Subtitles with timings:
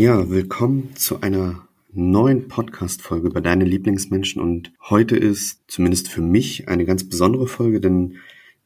[0.00, 4.40] Ja, willkommen zu einer neuen Podcast-Folge über deine Lieblingsmenschen.
[4.40, 8.16] Und heute ist zumindest für mich eine ganz besondere Folge, denn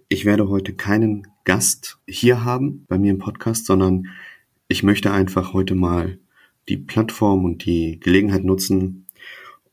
[0.09, 4.07] ich werde heute keinen Gast hier haben bei mir im Podcast, sondern
[4.69, 6.21] ich möchte einfach heute mal
[6.69, 9.07] die Plattform und die Gelegenheit nutzen,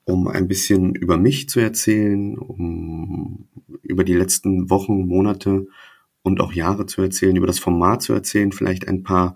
[0.04, 3.48] um ein bisschen über mich zu erzählen, um
[3.84, 5.68] über die letzten Wochen, Monate
[6.24, 9.36] und auch Jahre zu erzählen, über das Format zu erzählen, vielleicht ein paar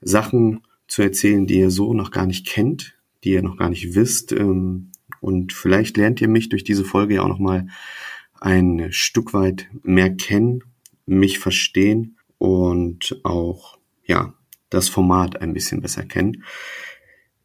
[0.00, 3.94] Sachen zu erzählen, die ihr so noch gar nicht kennt, die ihr noch gar nicht
[3.94, 4.32] wisst.
[4.32, 7.68] Ähm, und vielleicht lernt ihr mich durch diese Folge ja auch noch mal
[8.40, 10.64] ein Stück weit mehr kennen,
[11.06, 14.34] mich verstehen und auch ja
[14.70, 16.44] das Format ein bisschen besser kennen.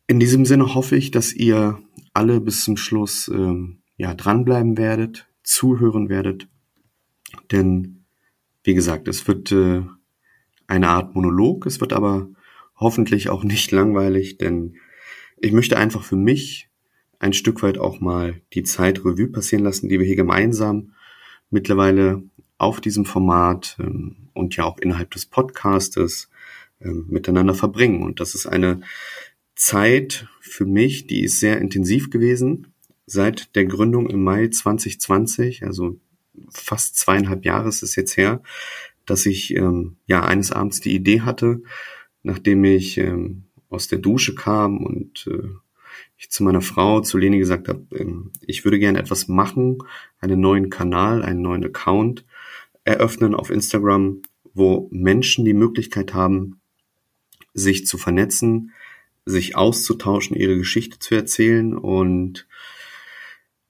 [0.08, 1.80] In diesem Sinne hoffe ich, dass ihr
[2.14, 6.48] alle bis zum Schluss ähm, ja dranbleiben werdet, zuhören werdet,
[7.52, 8.04] denn
[8.64, 9.82] wie gesagt, es wird äh,
[10.67, 12.30] eine Art Monolog, es wird aber
[12.76, 14.76] hoffentlich auch nicht langweilig, denn
[15.38, 16.70] ich möchte einfach für mich
[17.20, 20.94] ein Stück weit auch mal die Zeit Revue passieren lassen, die wir hier gemeinsam
[21.50, 22.24] mittlerweile
[22.58, 26.30] auf diesem Format ähm, und ja auch innerhalb des Podcastes
[26.82, 28.04] ähm, miteinander verbringen.
[28.04, 28.82] Und das ist eine
[29.56, 32.74] Zeit für mich, die ist sehr intensiv gewesen.
[33.06, 36.00] Seit der Gründung im Mai 2020, also
[36.50, 38.42] fast zweieinhalb Jahre ist es jetzt her,
[39.06, 41.62] dass ich ähm, ja eines Abends die Idee hatte,
[42.24, 45.50] nachdem ich ähm, aus der Dusche kam und äh,
[46.18, 49.80] ich zu meiner Frau, zu Leni gesagt habe, ähm, ich würde gerne etwas machen,
[50.20, 52.26] einen neuen Kanal, einen neuen Account
[52.84, 54.22] eröffnen auf Instagram,
[54.54, 56.62] wo Menschen die Möglichkeit haben,
[57.54, 58.72] sich zu vernetzen,
[59.26, 62.48] sich auszutauschen, ihre Geschichte zu erzählen und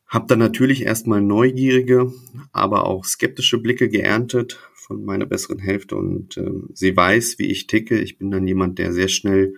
[0.07, 2.13] habe dann natürlich erstmal neugierige,
[2.51, 7.67] aber auch skeptische Blicke geerntet von meiner besseren Hälfte und ähm, sie weiß, wie ich
[7.67, 7.99] ticke.
[7.99, 9.55] Ich bin dann jemand, der sehr schnell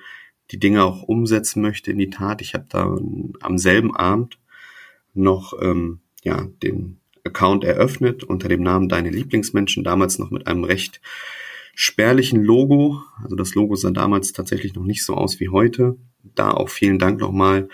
[0.51, 2.41] die Dinge auch umsetzen möchte in die Tat.
[2.41, 2.95] Ich habe da
[3.41, 4.37] am selben Abend
[5.15, 10.63] noch ähm, ja den Account eröffnet unter dem Namen Deine Lieblingsmenschen, damals noch mit einem
[10.63, 11.01] recht
[11.73, 13.01] spärlichen Logo.
[13.23, 15.97] Also das Logo sah damals tatsächlich noch nicht so aus wie heute.
[16.35, 17.67] Da auch vielen Dank nochmal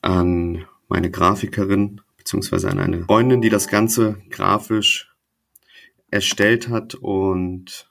[0.00, 5.09] an meine Grafikerin beziehungsweise an eine Freundin, die das Ganze grafisch
[6.10, 7.90] erstellt hat und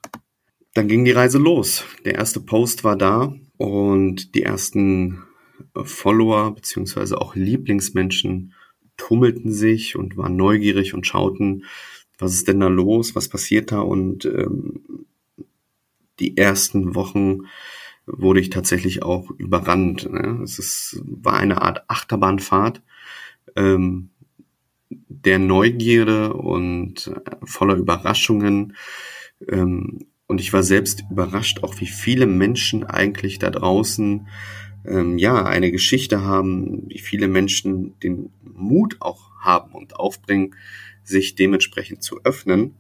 [0.74, 1.86] dann ging die Reise los.
[2.06, 5.24] Der erste Post war da und die ersten
[5.76, 8.54] Follower beziehungsweise auch Lieblingsmenschen
[8.98, 11.66] tummelten sich und waren neugierig und schauten,
[12.18, 15.06] was ist denn da los, was passiert da und ähm,
[16.20, 17.46] die ersten Wochen
[18.06, 20.10] wurde ich tatsächlich auch überrannt.
[20.12, 20.42] Ne?
[20.44, 22.82] Es ist, war eine Art Achterbahnfahrt.
[23.56, 24.10] Ähm,
[24.90, 28.76] der Neugierde und äh, voller Überraschungen.
[29.48, 34.28] Ähm, und ich war selbst überrascht, auch wie viele Menschen eigentlich da draußen
[34.86, 40.56] ähm, ja eine Geschichte haben, wie viele Menschen den Mut auch haben und aufbringen,
[41.04, 42.76] sich dementsprechend zu öffnen.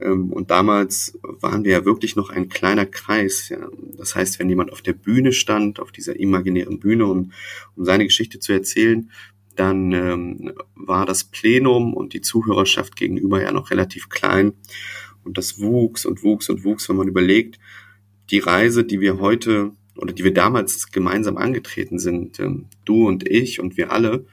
[0.00, 3.48] Ähm, und damals waren wir ja wirklich noch ein kleiner Kreis.
[3.48, 3.68] Ja.
[3.96, 7.32] Das heißt, wenn jemand auf der Bühne stand, auf dieser imaginären Bühne, um,
[7.76, 9.10] um seine Geschichte zu erzählen,
[9.56, 14.54] dann ähm, war das Plenum und die Zuhörerschaft gegenüber ja noch relativ klein.
[15.24, 17.58] Und das wuchs und wuchs und wuchs, wenn man überlegt,
[18.30, 23.28] die Reise, die wir heute oder die wir damals gemeinsam angetreten sind, ähm, du und
[23.28, 24.26] ich und wir alle,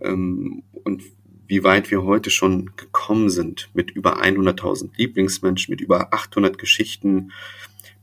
[0.00, 1.02] ähm, und
[1.46, 7.32] wie weit wir heute schon gekommen sind mit über 100.000 Lieblingsmenschen, mit über 800 Geschichten,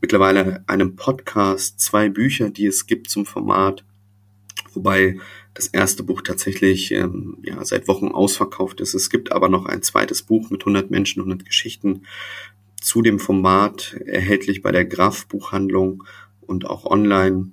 [0.01, 3.85] mittlerweile einem Podcast, zwei Bücher, die es gibt zum Format,
[4.73, 5.19] wobei
[5.55, 8.93] das erste Buch tatsächlich ähm, ja, seit Wochen ausverkauft ist.
[8.93, 12.03] Es gibt aber noch ein zweites Buch mit 100 Menschen, 100 Geschichten
[12.79, 16.03] zu dem Format, erhältlich bei der Graf Buchhandlung
[16.41, 17.51] und auch online.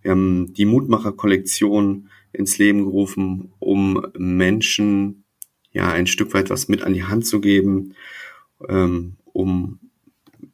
[0.00, 5.24] Wir haben die Mutmacher-Kollektion ins Leben gerufen, um Menschen
[5.72, 7.94] ja ein Stück weit was mit an die Hand zu geben,
[8.68, 9.80] ähm, um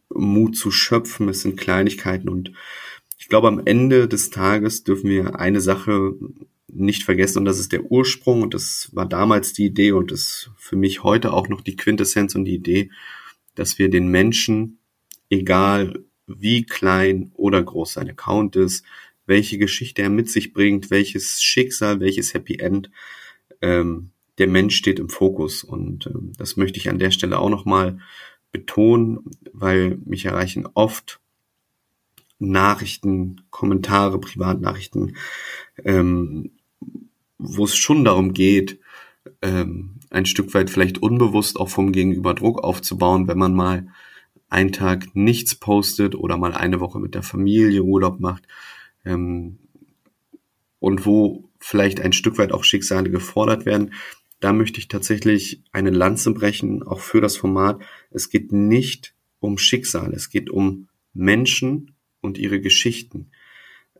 [0.08, 1.28] Mut zu schöpfen.
[1.28, 2.52] Es sind Kleinigkeiten und
[3.18, 6.14] ich glaube, am Ende des Tages dürfen wir eine Sache
[6.72, 10.50] nicht vergessen und das ist der Ursprung und das war damals die Idee und ist
[10.56, 12.90] für mich heute auch noch die Quintessenz und die Idee,
[13.54, 14.78] dass wir den Menschen,
[15.28, 18.84] egal wie klein oder groß sein Account ist,
[19.26, 22.90] welche Geschichte er mit sich bringt, welches Schicksal, welches Happy End,
[23.60, 25.62] ähm, der Mensch steht im Fokus.
[25.62, 27.98] Und ähm, das möchte ich an der Stelle auch nochmal
[28.52, 29.20] betonen,
[29.52, 31.20] weil mich erreichen oft
[32.38, 35.16] Nachrichten, Kommentare, Privatnachrichten,
[35.84, 36.52] ähm,
[37.42, 38.78] wo es schon darum geht,
[39.42, 43.88] ähm, ein Stück weit vielleicht unbewusst auch vom Gegenüber Druck aufzubauen, wenn man mal
[44.48, 48.46] einen Tag nichts postet oder mal eine Woche mit der Familie Urlaub macht,
[49.04, 49.58] ähm,
[50.80, 53.92] und wo vielleicht ein Stück weit auch Schicksale gefordert werden,
[54.40, 57.82] da möchte ich tatsächlich eine Lanze brechen, auch für das Format.
[58.10, 63.30] Es geht nicht um Schicksale, es geht um Menschen und ihre Geschichten.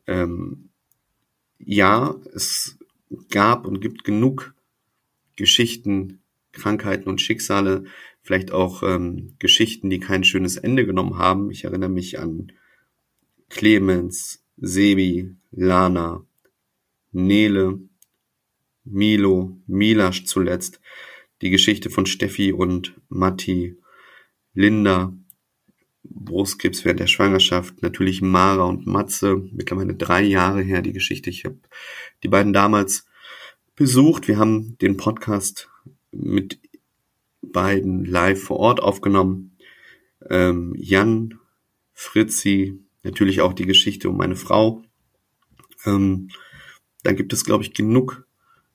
[0.07, 0.71] Ähm,
[1.59, 2.79] ja, es
[3.31, 4.55] gab und gibt genug
[5.37, 6.21] Geschichten,
[6.53, 7.85] Krankheiten und Schicksale,
[8.23, 11.51] vielleicht auch ähm, Geschichten, die kein schönes Ende genommen haben.
[11.51, 12.53] Ich erinnere mich an
[13.49, 16.25] Clemens, Sebi, Lana,
[17.13, 17.81] Nele,
[18.85, 20.81] Milo, Milasch zuletzt,
[21.43, 23.77] die Geschichte von Steffi und Matti,
[24.53, 25.15] Linda,
[26.03, 31.31] Brustkrebs während der Schwangerschaft, natürlich Mara und Matze, mittlerweile drei Jahre her die Geschichte.
[31.31, 31.59] Ich habe
[32.23, 33.07] die beiden damals
[33.77, 34.29] besucht.
[34.29, 35.69] Wir haben den Podcast
[36.11, 36.59] mit
[37.43, 39.57] beiden live vor Ort aufgenommen.
[40.29, 41.39] Ähm, Jan,
[41.93, 44.83] Fritzi, natürlich auch die Geschichte um meine Frau.
[45.85, 46.29] Ähm,
[47.03, 48.27] dann gibt es, glaube ich, genug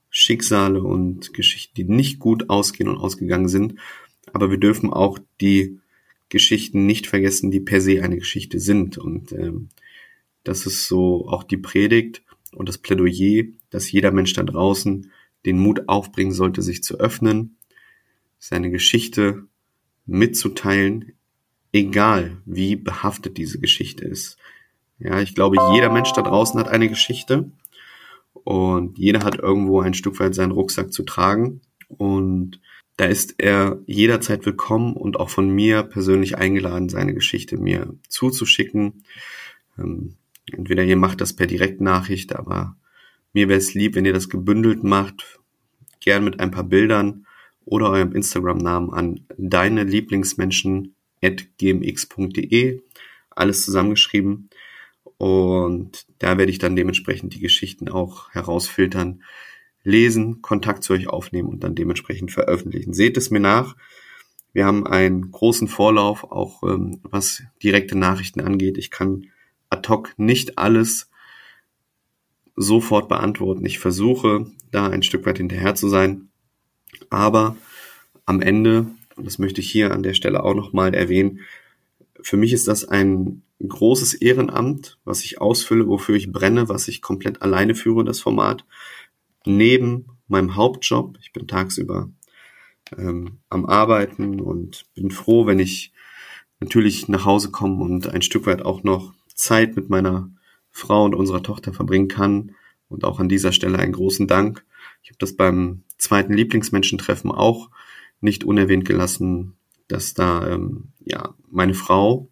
[0.10, 3.76] Schicksale und Geschichten, die nicht gut ausgehen und ausgegangen sind.
[4.34, 5.80] Aber wir dürfen auch die
[6.30, 8.98] Geschichten nicht vergessen, die per se eine Geschichte sind.
[8.98, 9.70] Und ähm,
[10.44, 12.24] das ist so auch die Predigt
[12.54, 15.12] und das Plädoyer, dass jeder Mensch da draußen
[15.46, 17.58] den Mut aufbringen sollte, sich zu öffnen,
[18.40, 19.44] seine Geschichte
[20.06, 21.14] mitzuteilen,
[21.72, 24.38] egal wie behaftet diese Geschichte ist.
[24.98, 27.52] Ja, ich glaube, jeder Mensch da draußen hat eine Geschichte
[28.34, 31.62] und jeder hat irgendwo ein Stück weit seinen Rucksack zu tragen.
[31.88, 32.62] Und
[32.98, 39.04] da ist er jederzeit willkommen und auch von mir persönlich eingeladen, seine Geschichte mir zuzuschicken.
[39.78, 40.16] Ähm,
[40.52, 42.78] entweder ihr macht das per Direktnachricht, aber
[43.34, 45.40] mir wäre es lieb, wenn ihr das gebündelt macht,
[46.00, 47.26] gern mit ein paar Bildern
[47.66, 52.82] oder eurem Instagram-Namen an deine Lieblingsmenschen at gmx.de,
[53.32, 54.50] alles zusammengeschrieben.
[55.18, 59.22] Und da werde ich dann dementsprechend die Geschichten auch herausfiltern,
[59.86, 62.94] lesen, Kontakt zu euch aufnehmen und dann dementsprechend veröffentlichen.
[62.94, 63.78] Seht es mir nach.
[64.52, 68.78] Wir haben einen großen Vorlauf, auch ähm, was direkte Nachrichten angeht.
[68.78, 69.28] Ich kann
[69.70, 71.10] ad hoc nicht alles
[72.56, 73.66] sofort beantworten.
[73.66, 76.30] Ich versuche da ein Stück weit hinterher zu sein.
[77.10, 77.56] Aber
[78.26, 81.42] am Ende, und das möchte ich hier an der Stelle auch nochmal erwähnen,
[82.22, 87.02] für mich ist das ein großes Ehrenamt, was ich ausfülle, wofür ich brenne, was ich
[87.02, 88.66] komplett alleine führe, das Format.
[89.46, 92.10] Neben meinem Hauptjob, ich bin tagsüber
[92.98, 95.94] ähm, am Arbeiten und bin froh, wenn ich
[96.60, 100.30] natürlich nach Hause komme und ein Stück weit auch noch Zeit mit meiner
[100.72, 102.56] Frau und unserer Tochter verbringen kann.
[102.88, 104.64] Und auch an dieser Stelle einen großen Dank.
[105.02, 107.70] Ich habe das beim zweiten Lieblingsmenschentreffen auch
[108.22, 109.54] nicht unerwähnt gelassen,
[109.88, 112.30] dass da ähm, ja meine Frau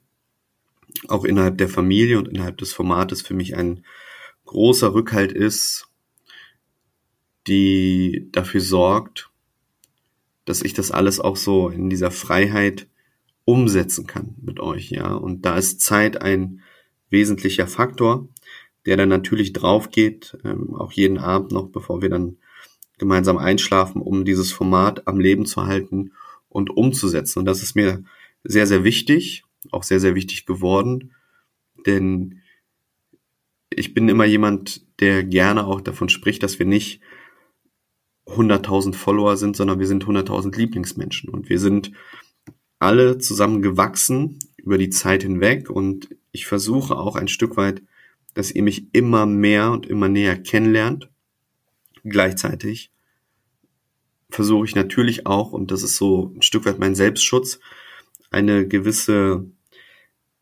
[1.07, 3.83] auch innerhalb der Familie und innerhalb des Formates für mich ein
[4.45, 5.88] großer Rückhalt ist,
[7.48, 9.30] die dafür sorgt,
[10.45, 12.88] dass ich das alles auch so in dieser Freiheit
[13.45, 15.13] umsetzen kann mit euch, ja.
[15.13, 16.62] Und da ist Zeit ein
[17.10, 18.27] wesentlicher Faktor,
[18.86, 22.38] der dann natürlich drauf geht, ähm, auch jeden Abend noch, bevor wir dann
[22.98, 26.12] gemeinsam einschlafen, um dieses Format am Leben zu halten
[26.50, 27.39] und umzusetzen.
[27.39, 28.03] Und das ist mir
[28.44, 31.13] sehr, sehr wichtig auch sehr, sehr wichtig geworden.
[31.86, 32.41] Denn
[33.70, 37.01] ich bin immer jemand, der gerne auch davon spricht, dass wir nicht
[38.27, 41.30] 100.000 Follower sind, sondern wir sind 100.000 Lieblingsmenschen.
[41.30, 41.92] Und wir sind
[42.80, 45.70] alle zusammen gewachsen über die Zeit hinweg.
[45.70, 47.82] Und ich versuche auch ein Stück weit,
[48.34, 51.10] dass ihr mich immer mehr und immer näher kennenlernt.
[52.03, 52.92] Gleichzeitig
[54.30, 57.60] versuche ich natürlich auch, und das ist so ein Stück weit mein Selbstschutz,
[58.32, 59.46] eine gewisse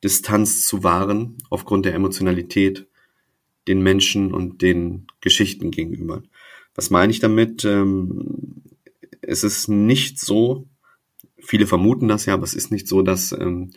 [0.03, 2.87] Distanz zu wahren aufgrund der Emotionalität
[3.67, 6.23] den Menschen und den Geschichten gegenüber.
[6.75, 7.65] Was meine ich damit?
[7.65, 8.63] Ähm,
[9.21, 10.67] es ist nicht so,
[11.39, 13.71] viele vermuten das ja, aber es ist nicht so, dass ähm,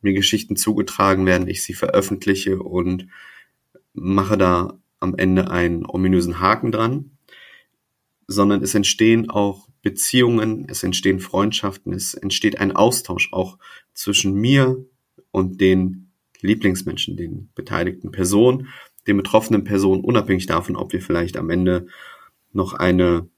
[0.00, 3.08] mir Geschichten zugetragen werden, ich sie veröffentliche und
[3.92, 7.12] mache da am Ende einen ominösen Haken dran,
[8.26, 13.58] sondern es entstehen auch Beziehungen, es entstehen Freundschaften, es entsteht ein Austausch auch
[13.94, 14.84] zwischen mir
[15.30, 18.68] und den Lieblingsmenschen, den beteiligten Personen,
[19.06, 21.86] den betroffenen Personen, unabhängig davon, ob wir vielleicht am Ende
[22.52, 23.28] noch eine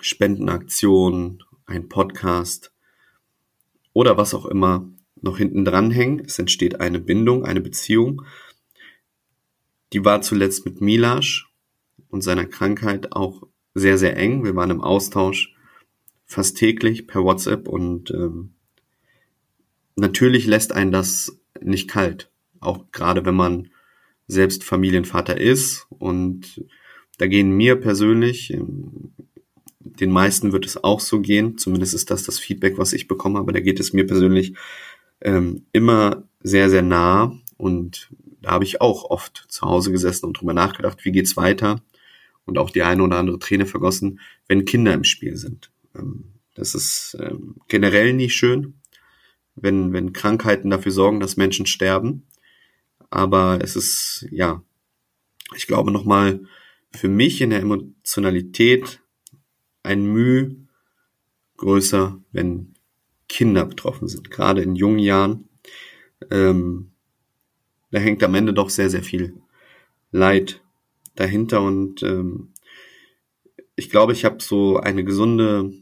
[0.00, 2.72] Spendenaktion, ein Podcast
[3.92, 4.88] oder was auch immer
[5.20, 6.20] noch hinten dran hängen.
[6.20, 8.22] Es entsteht eine Bindung, eine Beziehung.
[9.92, 11.50] Die war zuletzt mit Milasch
[12.08, 13.42] und seiner Krankheit auch
[13.74, 14.44] sehr, sehr eng.
[14.44, 15.54] Wir waren im Austausch
[16.24, 18.54] fast täglich per WhatsApp und ähm,
[19.96, 22.30] natürlich lässt einen das nicht kalt.
[22.60, 23.70] Auch gerade wenn man
[24.30, 25.86] selbst Familienvater ist.
[25.90, 26.64] Und
[27.20, 28.56] da gehen mir persönlich,
[29.78, 33.38] den meisten wird es auch so gehen, zumindest ist das das Feedback, was ich bekomme,
[33.38, 34.54] aber da geht es mir persönlich
[35.20, 37.36] ähm, immer sehr, sehr nah.
[37.58, 38.08] Und
[38.40, 41.82] da habe ich auch oft zu Hause gesessen und drüber nachgedacht, wie geht's weiter?
[42.46, 45.70] Und auch die eine oder andere Träne vergossen, wenn Kinder im Spiel sind.
[45.94, 46.24] Ähm,
[46.54, 48.80] das ist ähm, generell nie schön,
[49.56, 52.26] wenn, wenn Krankheiten dafür sorgen, dass Menschen sterben.
[53.10, 54.62] Aber es ist, ja,
[55.54, 56.40] ich glaube nochmal
[56.92, 59.00] für mich in der Emotionalität
[59.82, 60.56] ein Mühe
[61.56, 62.74] größer, wenn
[63.28, 65.48] Kinder betroffen sind, gerade in jungen Jahren.
[66.30, 66.90] Ähm,
[67.90, 69.40] da hängt am Ende doch sehr, sehr viel
[70.10, 70.62] Leid
[71.14, 72.52] dahinter und ähm,
[73.76, 75.72] ich glaube, ich habe so eine gesunde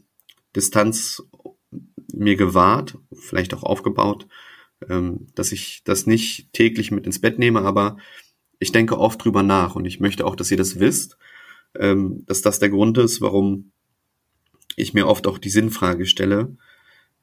[0.55, 1.23] Distanz
[2.13, 4.27] mir gewahrt, vielleicht auch aufgebaut,
[4.87, 7.97] ähm, dass ich das nicht täglich mit ins Bett nehme, aber
[8.59, 11.17] ich denke oft drüber nach und ich möchte auch, dass ihr das wisst,
[11.77, 13.71] ähm, dass das der Grund ist, warum
[14.75, 16.55] ich mir oft auch die Sinnfrage stelle,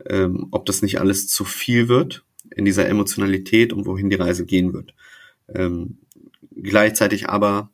[0.05, 4.47] ähm, ob das nicht alles zu viel wird in dieser Emotionalität und wohin die Reise
[4.47, 4.95] gehen wird.
[5.49, 5.99] Ähm,
[6.55, 7.71] gleichzeitig aber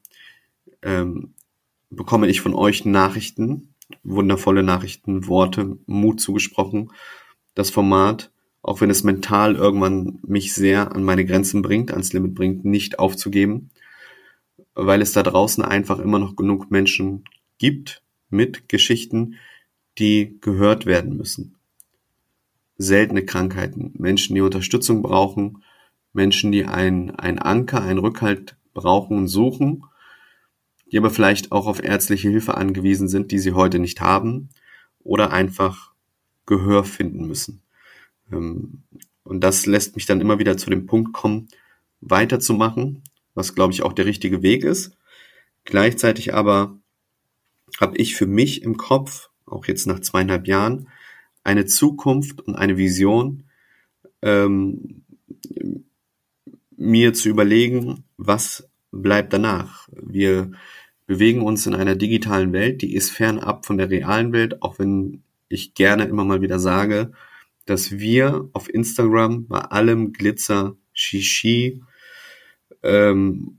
[0.82, 1.34] ähm,
[1.90, 6.90] bekomme ich von euch Nachrichten, wundervolle Nachrichten, Worte, Mut zugesprochen.
[7.54, 8.31] Das Format,
[8.62, 12.98] auch wenn es mental irgendwann mich sehr an meine Grenzen bringt, ans Limit bringt, nicht
[12.98, 13.70] aufzugeben,
[14.74, 17.24] weil es da draußen einfach immer noch genug Menschen
[17.58, 19.34] gibt mit Geschichten,
[19.98, 21.56] die gehört werden müssen.
[22.78, 25.62] Seltene Krankheiten, Menschen, die Unterstützung brauchen,
[26.12, 29.84] Menschen, die ein, ein Anker, ein Rückhalt brauchen und suchen
[30.92, 34.50] die aber vielleicht auch auf ärztliche Hilfe angewiesen sind, die sie heute nicht haben
[35.02, 35.92] oder einfach
[36.44, 37.62] Gehör finden müssen.
[38.32, 38.82] Ähm,
[39.24, 41.48] und das lässt mich dann immer wieder zu dem Punkt kommen,
[42.00, 43.02] weiterzumachen,
[43.34, 44.96] was glaube ich auch der richtige Weg ist.
[45.64, 46.78] Gleichzeitig aber
[47.80, 50.88] habe ich für mich im Kopf, auch jetzt nach zweieinhalb Jahren,
[51.44, 53.44] eine Zukunft und eine Vision,
[54.22, 55.04] ähm,
[56.76, 59.88] mir zu überlegen, was bleibt danach.
[59.92, 60.52] Wir
[61.06, 65.22] bewegen uns in einer digitalen Welt, die ist fernab von der realen Welt, auch wenn
[65.48, 67.12] ich gerne immer mal wieder sage,
[67.66, 71.82] dass wir auf Instagram bei allem Glitzer, Shishi,
[72.82, 73.58] ähm,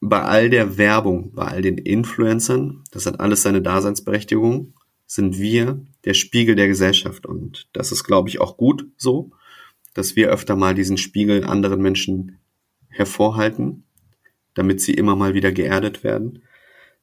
[0.00, 4.74] bei all der Werbung, bei all den Influencern, das hat alles seine Daseinsberechtigung,
[5.06, 7.26] sind wir der Spiegel der Gesellschaft.
[7.26, 9.30] Und das ist, glaube ich, auch gut so,
[9.94, 12.38] dass wir öfter mal diesen Spiegel anderen Menschen
[12.88, 13.84] hervorhalten,
[14.54, 16.42] damit sie immer mal wieder geerdet werden.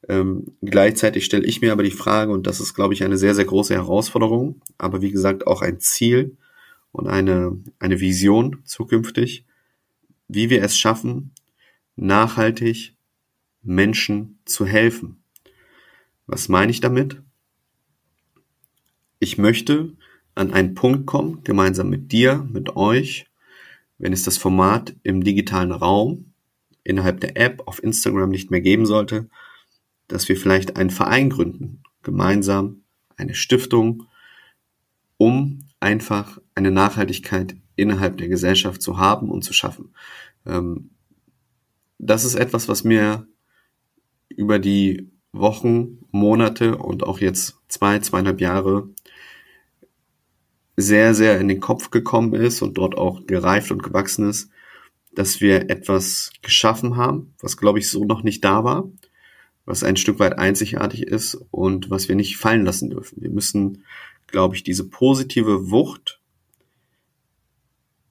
[0.08, 3.36] Ähm, gleichzeitig stelle ich mir aber die Frage, und das ist, glaube ich, eine sehr,
[3.36, 6.38] sehr große Herausforderung, aber wie gesagt auch ein Ziel
[6.92, 9.46] und eine, eine Vision zukünftig,
[10.28, 11.32] wie wir es schaffen,
[11.96, 12.96] nachhaltig
[13.62, 15.22] Menschen zu helfen.
[16.28, 17.22] Was meine ich damit?
[19.20, 19.94] Ich möchte
[20.36, 23.26] an einen Punkt kommen, gemeinsam mit dir, mit euch,
[23.98, 26.32] wenn es das Format im digitalen Raum
[26.84, 29.30] innerhalb der App auf Instagram nicht mehr geben sollte,
[30.10, 32.82] dass wir vielleicht einen Verein gründen, gemeinsam
[33.16, 34.08] eine Stiftung,
[35.18, 39.94] um einfach eine Nachhaltigkeit innerhalb der Gesellschaft zu haben und zu schaffen.
[40.46, 40.90] Ähm,
[41.98, 43.28] das ist etwas, was mir
[44.30, 48.90] über die Wochen, Monate und auch jetzt zwei, zweieinhalb Jahre
[50.76, 54.50] sehr, sehr in den Kopf gekommen ist und dort auch gereift und gewachsen ist,
[55.14, 58.90] dass wir etwas geschaffen haben, was glaube ich so noch nicht da war
[59.70, 63.22] was ein Stück weit einzigartig ist und was wir nicht fallen lassen dürfen.
[63.22, 63.84] Wir müssen,
[64.26, 66.20] glaube ich, diese positive Wucht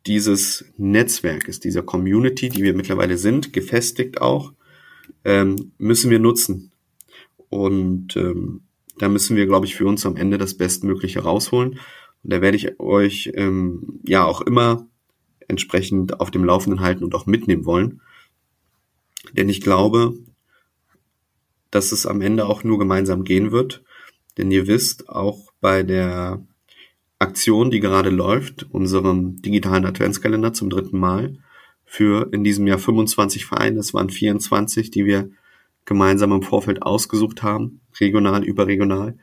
[0.06, 4.52] dieses Netzwerkes, dieser Community, die wir mittlerweile sind, gefestigt auch,
[5.24, 6.70] ähm, müssen wir nutzen.
[7.48, 8.60] Und ähm,
[8.98, 11.72] da müssen wir, glaube ich, für uns am Ende das Bestmögliche rausholen.
[12.22, 14.86] Und da werde ich euch ähm, ja auch immer
[15.48, 18.00] entsprechend auf dem Laufenden halten und auch mitnehmen wollen.
[19.32, 20.14] Denn ich glaube,
[21.70, 23.82] dass es am Ende auch nur gemeinsam gehen wird.
[24.36, 26.44] Denn ihr wisst, auch bei der
[27.18, 31.38] Aktion, die gerade läuft, unserem digitalen Adventskalender zum dritten Mal,
[31.84, 35.30] für in diesem Jahr 25 Vereine, es waren 24, die wir
[35.84, 39.16] gemeinsam im Vorfeld ausgesucht haben, regional, überregional.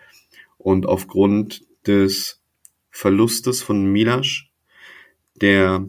[0.58, 2.42] Und aufgrund des
[2.90, 4.52] Verlustes von Milasch,
[5.36, 5.88] der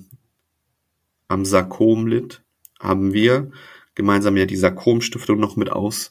[1.28, 2.42] am Sarkom litt,
[2.78, 3.50] haben wir
[3.94, 6.10] gemeinsam ja die Sarkom-Stiftung noch mit aus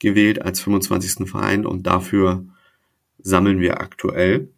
[0.00, 1.28] gewählt als 25.
[1.28, 2.44] Verein und dafür
[3.18, 4.48] sammeln wir aktuell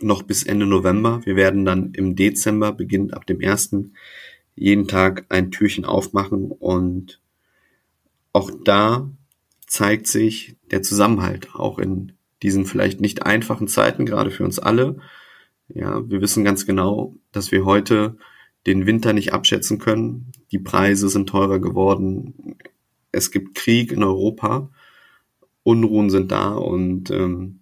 [0.00, 1.20] noch bis Ende November.
[1.24, 3.76] Wir werden dann im Dezember, beginnend ab dem 1.
[4.54, 7.20] jeden Tag ein Türchen aufmachen und
[8.32, 9.10] auch da
[9.66, 14.98] zeigt sich der Zusammenhalt, auch in diesen vielleicht nicht einfachen Zeiten, gerade für uns alle.
[15.68, 18.16] Ja, wir wissen ganz genau, dass wir heute
[18.66, 20.32] den Winter nicht abschätzen können.
[20.52, 22.56] Die Preise sind teurer geworden.
[23.12, 24.70] Es gibt Krieg in Europa.
[25.62, 27.60] Unruhen sind da und ähm,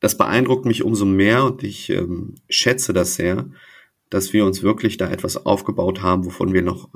[0.00, 3.48] das beeindruckt mich umso mehr und ich ähm, schätze das sehr,
[4.10, 6.88] dass wir uns wirklich da etwas aufgebaut haben, wovon wir noch,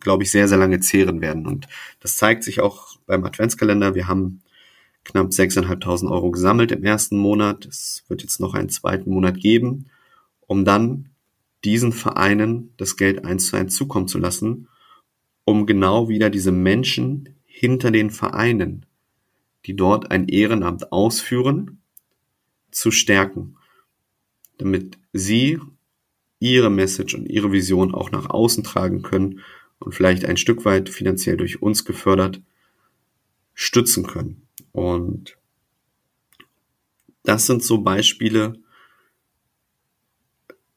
[0.00, 1.46] glaube ich, sehr, sehr lange zehren werden.
[1.46, 1.66] Und
[2.00, 3.94] das zeigt sich auch beim Adventskalender.
[3.94, 4.42] Wir haben
[5.04, 7.66] knapp 6.500 Euro gesammelt im ersten Monat.
[7.66, 9.86] Es wird jetzt noch einen zweiten Monat geben,
[10.46, 11.08] um dann
[11.64, 14.68] diesen Vereinen das Geld eins zu eins zukommen zu lassen,
[15.44, 18.86] um genau wieder diese Menschen hinter den Vereinen,
[19.66, 21.82] die dort ein Ehrenamt ausführen,
[22.70, 23.56] zu stärken,
[24.58, 25.60] damit sie
[26.38, 29.40] ihre Message und ihre Vision auch nach außen tragen können
[29.78, 32.40] und vielleicht ein Stück weit finanziell durch uns gefördert
[33.54, 34.46] stützen können.
[34.72, 35.36] Und
[37.22, 38.58] das sind so Beispiele,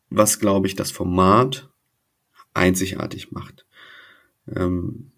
[0.10, 1.69] was, glaube ich, das Format
[2.53, 3.64] einzigartig macht.
[4.53, 5.11] Ähm,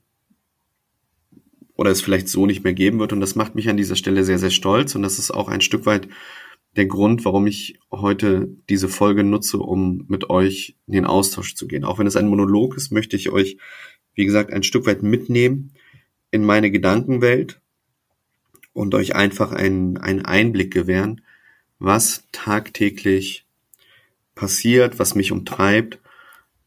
[1.75, 3.13] oder es vielleicht so nicht mehr geben wird.
[3.13, 4.96] Und das macht mich an dieser Stelle sehr, sehr stolz.
[4.96, 6.07] Und das ist auch ein Stück weit
[6.75, 11.67] der Grund, warum ich heute diese Folge nutze, um mit euch in den Austausch zu
[11.67, 11.84] gehen.
[11.84, 13.57] Auch wenn es ein Monolog ist, möchte ich euch,
[14.15, 15.74] wie gesagt, ein Stück weit mitnehmen
[16.31, 17.62] in meine Gedankenwelt
[18.74, 21.22] und euch einfach einen, einen Einblick gewähren,
[21.79, 23.46] was tagtäglich
[24.36, 26.00] passiert, was mich umtreibt,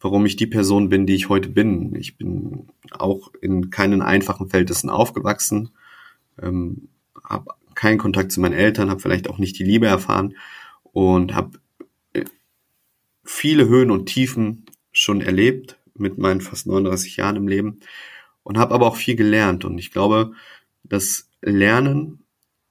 [0.01, 1.95] warum ich die Person bin, die ich heute bin.
[1.95, 5.71] Ich bin auch in keinen einfachen Verhältnissen aufgewachsen,
[6.41, 6.89] ähm,
[7.23, 10.35] habe keinen Kontakt zu meinen Eltern, habe vielleicht auch nicht die Liebe erfahren
[10.83, 11.59] und habe
[12.15, 12.25] äh,
[13.25, 17.81] viele Höhen und Tiefen schon erlebt mit meinen fast 39 Jahren im Leben
[18.43, 20.33] und habe aber auch viel gelernt und ich glaube,
[20.83, 22.25] das Lernen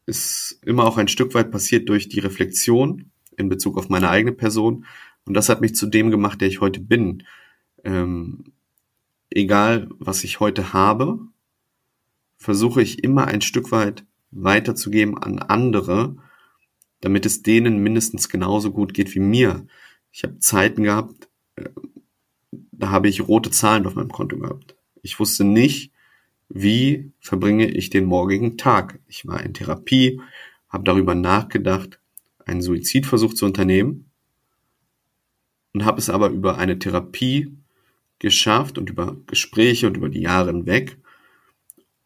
[0.06, 4.34] ist immer auch ein Stück weit passiert durch die Reflexion in Bezug auf meine eigene
[4.34, 4.86] Person
[5.26, 7.24] und das hat mich zu dem gemacht, der ich heute bin.
[7.84, 8.46] Ähm,
[9.30, 11.20] egal, was ich heute habe,
[12.38, 16.16] versuche ich immer ein Stück weit weiterzugeben an andere,
[17.02, 19.66] damit es denen mindestens genauso gut geht wie mir.
[20.12, 21.70] Ich habe Zeiten gehabt, äh,
[22.72, 24.76] da habe ich rote Zahlen auf meinem Konto gehabt.
[25.02, 25.92] Ich wusste nicht,
[26.50, 29.00] wie verbringe ich den morgigen Tag.
[29.08, 30.22] Ich war in Therapie,
[30.70, 32.00] habe darüber nachgedacht,
[32.46, 34.09] einen Suizidversuch zu unternehmen
[35.74, 37.56] und habe es aber über eine Therapie
[38.20, 40.98] geschafft und über Gespräche und über die Jahre hinweg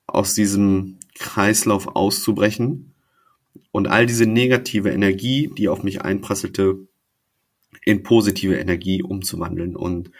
[0.05, 2.93] aus diesem Kreislauf auszubrechen
[3.71, 6.87] und all diese negative Energie, die auf mich einprasselte,
[7.85, 9.75] in positive Energie umzuwandeln.
[9.75, 10.11] Und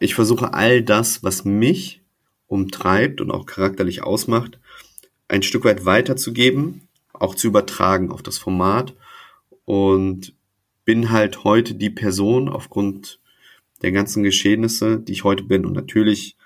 [0.00, 2.02] ich versuche all das, was mich
[2.46, 4.58] umtreibt und auch charakterlich ausmacht,
[5.28, 8.94] ein Stück weit weiterzugeben, auch zu übertragen auf das Format
[9.64, 10.33] und
[10.84, 13.20] bin halt heute die Person aufgrund
[13.82, 15.66] der ganzen Geschehnisse, die ich heute bin.
[15.66, 16.36] Und natürlich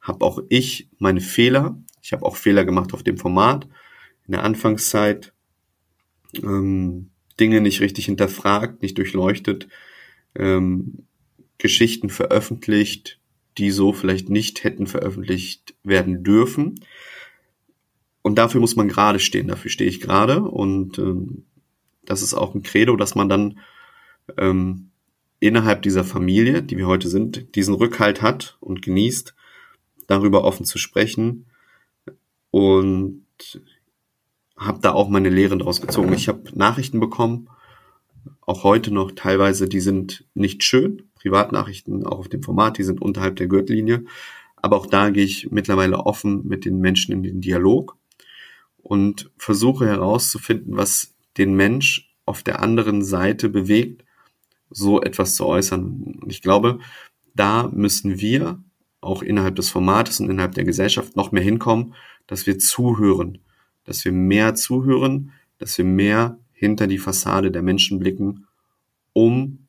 [0.00, 1.78] habe auch ich meine Fehler.
[2.02, 3.66] Ich habe auch Fehler gemacht auf dem Format.
[4.26, 5.32] In der Anfangszeit
[6.42, 9.68] ähm, Dinge nicht richtig hinterfragt, nicht durchleuchtet,
[10.34, 11.06] ähm,
[11.58, 13.18] Geschichten veröffentlicht,
[13.58, 16.80] die so vielleicht nicht hätten veröffentlicht werden dürfen.
[18.22, 20.42] Und dafür muss man gerade stehen, dafür stehe ich gerade.
[20.42, 21.44] Und ähm,
[22.04, 23.58] das ist auch ein Credo, dass man dann
[24.36, 24.90] ähm,
[25.40, 29.34] innerhalb dieser Familie, die wir heute sind, diesen Rückhalt hat und genießt,
[30.06, 31.46] darüber offen zu sprechen
[32.50, 33.24] und
[34.56, 36.12] habe da auch meine Lehren draus gezogen.
[36.12, 37.48] Ich habe Nachrichten bekommen,
[38.46, 39.12] auch heute noch.
[39.12, 44.04] Teilweise, die sind nicht schön, Privatnachrichten, auch auf dem Format, die sind unterhalb der Gürtellinie,
[44.56, 47.96] aber auch da gehe ich mittlerweile offen mit den Menschen in den Dialog
[48.78, 54.03] und versuche herauszufinden, was den Mensch auf der anderen Seite bewegt,
[54.74, 56.18] so etwas zu äußern.
[56.20, 56.78] Und ich glaube,
[57.34, 58.62] da müssen wir
[59.00, 61.94] auch innerhalb des Formates und innerhalb der Gesellschaft noch mehr hinkommen,
[62.26, 63.38] dass wir zuhören,
[63.84, 68.46] dass wir mehr zuhören, dass wir mehr hinter die Fassade der Menschen blicken,
[69.12, 69.66] um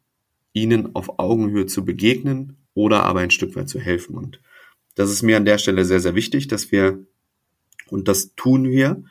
[0.53, 4.15] ihnen auf Augenhöhe zu begegnen oder aber ein Stück weit zu helfen.
[4.15, 4.39] Und
[4.95, 6.99] das ist mir an der Stelle sehr, sehr wichtig, dass wir,
[7.89, 9.03] und das tun wir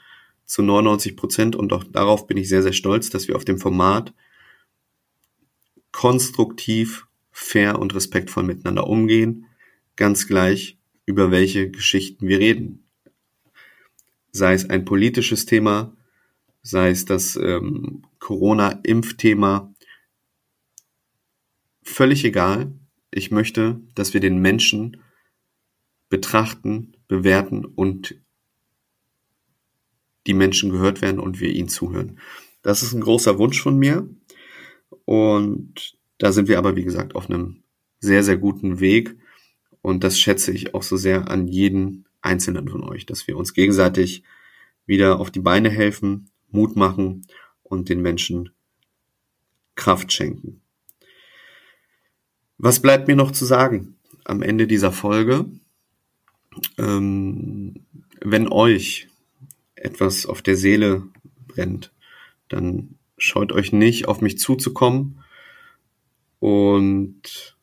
[0.46, 3.58] zu 99 Prozent, und auch darauf bin ich sehr, sehr stolz, dass wir auf dem
[3.58, 4.14] Format
[5.94, 9.46] konstruktiv, fair und respektvoll miteinander umgehen,
[9.94, 10.76] ganz gleich,
[11.06, 12.84] über welche Geschichten wir reden.
[14.32, 15.96] Sei es ein politisches Thema,
[16.62, 19.72] sei es das ähm, Corona-Impfthema,
[21.84, 22.72] völlig egal.
[23.12, 25.00] Ich möchte, dass wir den Menschen
[26.08, 28.16] betrachten, bewerten und
[30.26, 32.18] die Menschen gehört werden und wir ihnen zuhören.
[32.62, 34.08] Das ist ein großer Wunsch von mir.
[35.04, 37.62] Und da sind wir aber, wie gesagt, auf einem
[38.00, 39.16] sehr, sehr guten Weg.
[39.82, 43.52] Und das schätze ich auch so sehr an jeden einzelnen von euch, dass wir uns
[43.52, 44.22] gegenseitig
[44.86, 47.26] wieder auf die Beine helfen, Mut machen
[47.62, 48.50] und den Menschen
[49.74, 50.60] Kraft schenken.
[52.58, 55.46] Was bleibt mir noch zu sagen am Ende dieser Folge?
[56.78, 57.84] Ähm,
[58.20, 59.08] wenn euch
[59.74, 61.02] etwas auf der Seele
[61.46, 61.92] brennt,
[62.48, 65.20] dann scheut euch nicht, auf mich zuzukommen
[66.38, 67.56] und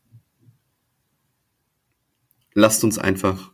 [2.54, 3.52] lasst uns einfach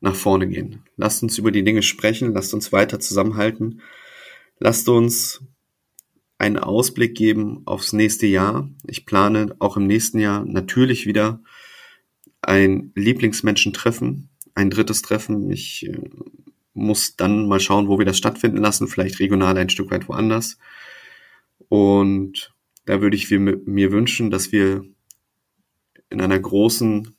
[0.00, 0.82] nach vorne gehen.
[0.96, 3.80] Lasst uns über die Dinge sprechen, lasst uns weiter zusammenhalten,
[4.58, 5.42] lasst uns
[6.38, 8.68] einen Ausblick geben aufs nächste Jahr.
[8.86, 11.40] Ich plane auch im nächsten Jahr natürlich wieder
[12.42, 15.50] ein Lieblingsmenschen treffen, ein drittes Treffen.
[15.50, 15.98] Ich äh,
[16.74, 20.58] muss dann mal schauen, wo wir das stattfinden lassen, vielleicht regional ein Stück weit woanders.
[21.68, 24.84] Und da würde ich mir wünschen, dass wir
[26.10, 27.14] in einer großen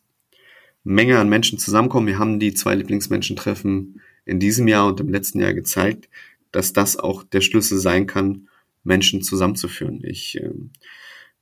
[0.83, 2.07] Menge an Menschen zusammenkommen.
[2.07, 6.09] Wir haben die zwei Lieblingsmenschen-Treffen in diesem Jahr und im letzten Jahr gezeigt,
[6.51, 8.47] dass das auch der Schlüssel sein kann,
[8.83, 10.01] Menschen zusammenzuführen.
[10.03, 10.49] Ich äh,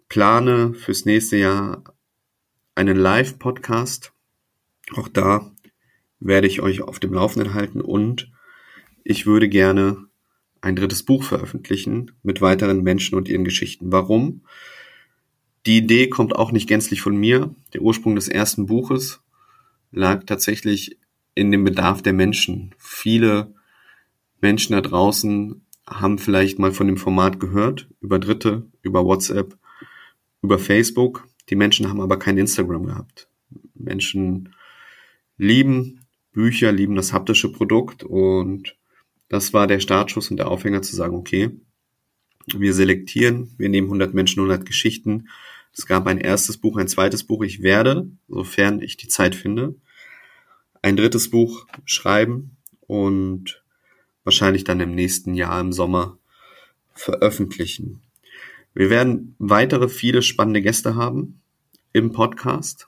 [0.10, 1.84] plane fürs nächste Jahr
[2.74, 4.14] einen Live-Podcast.
[4.96, 5.52] Auch da
[6.20, 8.32] werde ich euch auf dem Laufenden halten und
[9.04, 10.08] ich würde gerne
[10.66, 13.92] ein drittes Buch veröffentlichen mit weiteren Menschen und ihren Geschichten.
[13.92, 14.42] Warum?
[15.68, 17.54] Die Idee kommt auch nicht gänzlich von mir.
[17.74, 19.22] Der Ursprung des ersten Buches
[19.92, 20.98] lag tatsächlich
[21.36, 22.74] in dem Bedarf der Menschen.
[22.80, 23.54] Viele
[24.42, 29.56] Menschen da draußen haben vielleicht mal von dem Format gehört, über Dritte, über WhatsApp,
[30.42, 31.28] über Facebook.
[31.50, 33.30] Die Menschen haben aber kein Instagram gehabt.
[33.76, 34.56] Menschen
[35.38, 36.00] lieben
[36.32, 38.76] Bücher, lieben das haptische Produkt und
[39.30, 41.52] das war der Startschuss und der Aufhänger zu sagen, okay,
[42.48, 45.30] wir selektieren, wir nehmen 100 Menschen, 100 Geschichten.
[45.74, 47.44] Es gab ein erstes Buch, ein zweites Buch.
[47.44, 49.76] Ich werde, sofern ich die Zeit finde,
[50.82, 53.64] ein drittes Buch schreiben und
[54.24, 56.20] wahrscheinlich dann im nächsten Jahr im Sommer
[56.94, 58.02] veröffentlichen.
[58.74, 61.42] Wir werden weitere viele spannende Gäste haben
[61.94, 62.88] im Podcast.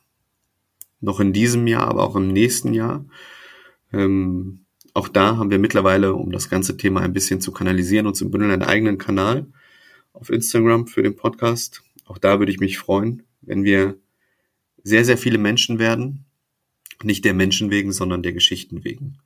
[1.00, 3.06] Noch in diesem Jahr, aber auch im nächsten Jahr.
[3.94, 4.66] Ähm,
[4.98, 8.32] auch da haben wir mittlerweile, um das ganze Thema ein bisschen zu kanalisieren und zu
[8.32, 9.46] bündeln, einen eigenen Kanal
[10.12, 11.84] auf Instagram für den Podcast.
[12.06, 14.00] Auch da würde ich mich freuen, wenn wir
[14.84, 16.26] sehr, sehr viele Menschen werden.
[17.04, 19.20] Nicht der Menschen wegen, sondern der Geschichten wegen.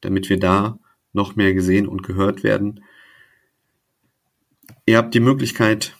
[0.00, 0.80] Damit wir da
[1.12, 2.82] noch mehr gesehen und gehört werden.
[4.86, 5.96] Ihr habt die Möglichkeit,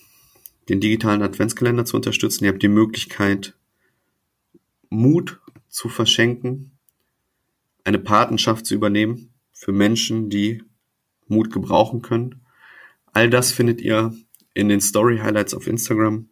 [0.69, 2.43] den digitalen Adventskalender zu unterstützen.
[2.43, 3.55] Ihr habt die Möglichkeit,
[4.91, 6.72] Mut zu verschenken
[7.85, 10.63] eine Patenschaft zu übernehmen für Menschen, die
[11.29, 12.47] Mut gebrauchen können.
[13.13, 14.15] All das findet ihr
[14.55, 16.29] in den Story Highlights auf Instagram.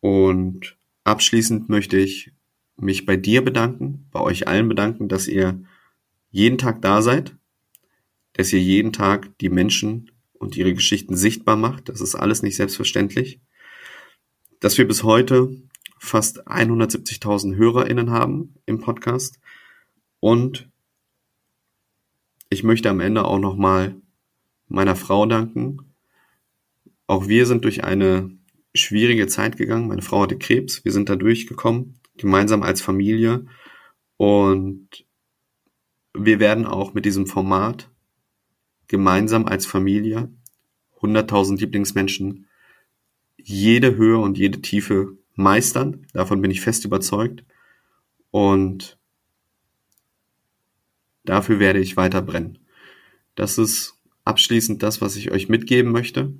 [0.00, 2.32] Und abschließend möchte ich
[2.76, 5.62] mich bei dir bedanken, bei euch allen bedanken, dass ihr
[6.30, 7.36] jeden Tag da seid,
[8.34, 11.88] dass ihr jeden Tag die Menschen und ihre Geschichten sichtbar macht.
[11.88, 13.40] Das ist alles nicht selbstverständlich.
[14.60, 15.62] Dass wir bis heute
[15.98, 19.38] fast 170.000 HörerInnen haben im Podcast
[20.20, 20.68] und
[22.50, 23.96] ich möchte am Ende auch nochmal
[24.68, 25.94] meiner Frau danken.
[27.06, 28.30] Auch wir sind durch eine
[28.74, 29.88] schwierige Zeit gegangen.
[29.88, 30.84] Meine Frau hatte Krebs.
[30.84, 33.46] Wir sind da durchgekommen, gemeinsam als Familie.
[34.16, 35.06] Und
[36.12, 37.88] wir werden auch mit diesem Format
[38.88, 40.30] gemeinsam als Familie
[41.00, 42.46] 100.000 Lieblingsmenschen
[43.36, 46.06] jede Höhe und jede Tiefe meistern.
[46.12, 47.44] Davon bin ich fest überzeugt.
[48.30, 48.99] Und
[51.24, 52.58] Dafür werde ich weiter brennen.
[53.34, 56.34] Das ist abschließend das, was ich euch mitgeben möchte.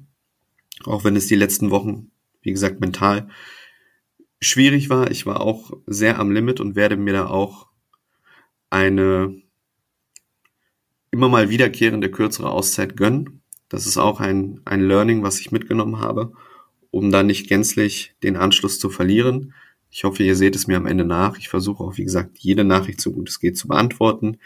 [0.84, 2.10] Auch wenn es die letzten Wochen,
[2.42, 3.28] wie gesagt, mental
[4.40, 5.10] schwierig war.
[5.10, 7.68] Ich war auch sehr am Limit und werde mir da auch
[8.70, 9.42] eine
[11.10, 13.42] immer mal wiederkehrende kürzere Auszeit gönnen.
[13.68, 16.32] Das ist auch ein, ein Learning, was ich mitgenommen habe,
[16.90, 19.54] um da nicht gänzlich den Anschluss zu verlieren.
[19.90, 21.36] Ich hoffe, ihr seht es mir am Ende nach.
[21.38, 24.38] Ich versuche auch, wie gesagt, jede Nachricht so gut es geht zu beantworten.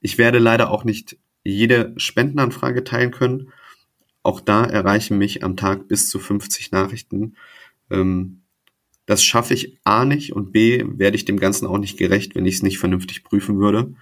[0.00, 3.52] Ich werde leider auch nicht jede Spendenanfrage teilen können.
[4.22, 7.36] Auch da erreichen mich am Tag bis zu 50 Nachrichten.
[7.90, 8.42] Ähm,
[9.06, 12.46] das schaffe ich A nicht und B werde ich dem Ganzen auch nicht gerecht, wenn
[12.46, 13.94] ich es nicht vernünftig prüfen würde.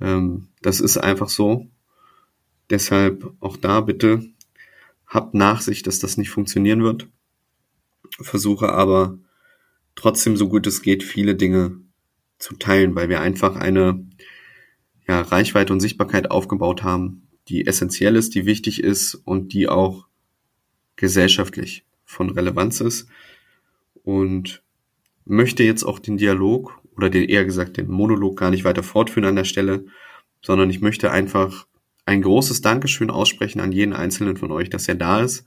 [0.00, 1.68] Ähm, das ist einfach so.
[2.70, 4.24] Deshalb auch da bitte
[5.06, 7.08] habt Nachsicht, dass das nicht funktionieren wird.
[8.20, 9.18] Versuche aber
[9.94, 11.80] trotzdem so gut es geht, viele Dinge
[12.38, 14.06] zu teilen, weil wir einfach eine
[15.06, 20.06] ja, Reichweite und Sichtbarkeit aufgebaut haben, die essentiell ist, die wichtig ist und die auch
[20.96, 23.08] gesellschaftlich von Relevanz ist.
[24.02, 24.62] Und
[25.24, 29.28] möchte jetzt auch den Dialog oder den eher gesagt den Monolog gar nicht weiter fortführen
[29.28, 29.86] an der Stelle,
[30.42, 31.66] sondern ich möchte einfach
[32.06, 35.46] ein großes Dankeschön aussprechen an jeden einzelnen von euch, dass er da ist,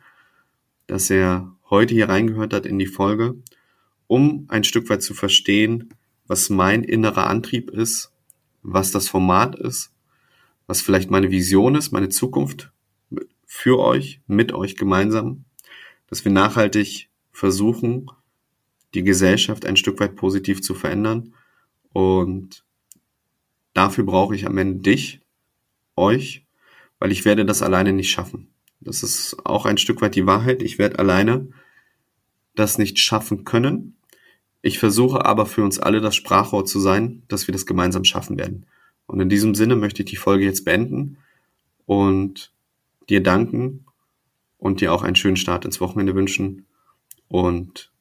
[0.87, 3.35] dass er heute hier reingehört hat in die Folge,
[4.07, 5.93] um ein Stück weit zu verstehen,
[6.27, 8.11] was mein innerer Antrieb ist,
[8.63, 9.91] was das Format ist,
[10.65, 12.71] was vielleicht meine Vision ist, meine Zukunft
[13.45, 15.45] für euch, mit euch gemeinsam,
[16.07, 18.09] dass wir nachhaltig versuchen,
[18.93, 21.33] die Gesellschaft ein Stück weit positiv zu verändern.
[21.93, 22.63] Und
[23.73, 25.21] dafür brauche ich am Ende dich,
[25.95, 26.45] euch,
[26.99, 28.49] weil ich werde das alleine nicht schaffen.
[28.79, 30.61] Das ist auch ein Stück weit die Wahrheit.
[30.61, 31.49] Ich werde alleine
[32.55, 33.96] das nicht schaffen können.
[34.61, 38.37] Ich versuche aber für uns alle das Sprachrohr zu sein, dass wir das gemeinsam schaffen
[38.37, 38.65] werden.
[39.05, 41.17] Und in diesem Sinne möchte ich die Folge jetzt beenden
[41.85, 42.51] und
[43.09, 43.85] dir danken
[44.57, 46.65] und dir auch einen schönen Start ins Wochenende wünschen.
[47.29, 47.91] Und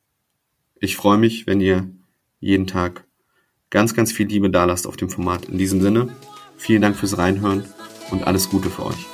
[0.81, 1.89] ich freue mich, wenn ihr
[2.41, 3.05] jeden Tag
[3.71, 5.47] ganz, ganz viel Liebe dalasst auf dem Format.
[5.47, 6.09] In diesem Sinne,
[6.57, 7.65] vielen Dank fürs Reinhören
[8.11, 9.07] und alles Gute für euch.